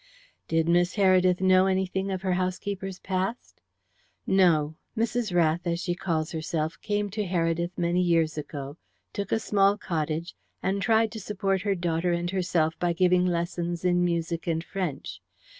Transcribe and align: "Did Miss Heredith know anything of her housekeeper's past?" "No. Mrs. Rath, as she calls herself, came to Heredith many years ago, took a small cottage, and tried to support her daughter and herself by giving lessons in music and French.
"Did 0.47 0.67
Miss 0.67 0.95
Heredith 0.95 1.41
know 1.41 1.67
anything 1.67 2.09
of 2.09 2.23
her 2.23 2.33
housekeeper's 2.33 2.97
past?" 2.97 3.61
"No. 4.25 4.73
Mrs. 4.97 5.31
Rath, 5.31 5.67
as 5.67 5.79
she 5.79 5.93
calls 5.93 6.31
herself, 6.31 6.79
came 6.81 7.11
to 7.11 7.23
Heredith 7.23 7.77
many 7.77 8.01
years 8.01 8.35
ago, 8.35 8.77
took 9.13 9.31
a 9.31 9.37
small 9.37 9.77
cottage, 9.77 10.33
and 10.63 10.81
tried 10.81 11.11
to 11.11 11.19
support 11.19 11.61
her 11.61 11.75
daughter 11.75 12.13
and 12.13 12.31
herself 12.31 12.73
by 12.79 12.93
giving 12.93 13.27
lessons 13.27 13.85
in 13.85 14.03
music 14.03 14.47
and 14.47 14.63
French. 14.63 15.21